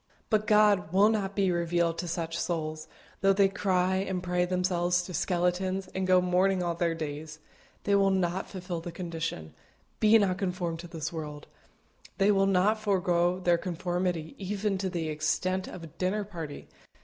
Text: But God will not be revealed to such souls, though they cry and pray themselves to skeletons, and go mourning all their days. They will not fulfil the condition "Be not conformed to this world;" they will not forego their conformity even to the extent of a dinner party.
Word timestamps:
But 0.31 0.47
God 0.47 0.91
will 0.91 1.09
not 1.09 1.35
be 1.35 1.51
revealed 1.51 1.99
to 1.99 2.07
such 2.07 2.39
souls, 2.39 2.87
though 3.19 3.33
they 3.33 3.47
cry 3.47 3.97
and 3.97 4.23
pray 4.23 4.45
themselves 4.45 5.03
to 5.03 5.13
skeletons, 5.13 5.89
and 5.93 6.07
go 6.07 6.19
mourning 6.19 6.63
all 6.63 6.73
their 6.73 6.95
days. 6.95 7.37
They 7.83 7.93
will 7.93 8.09
not 8.09 8.49
fulfil 8.49 8.81
the 8.81 8.91
condition 8.91 9.53
"Be 9.99 10.17
not 10.17 10.39
conformed 10.39 10.79
to 10.79 10.87
this 10.87 11.13
world;" 11.13 11.45
they 12.17 12.31
will 12.31 12.47
not 12.47 12.79
forego 12.79 13.39
their 13.39 13.59
conformity 13.59 14.33
even 14.39 14.79
to 14.79 14.89
the 14.89 15.07
extent 15.07 15.67
of 15.67 15.83
a 15.83 15.87
dinner 16.01 16.23
party. 16.23 16.67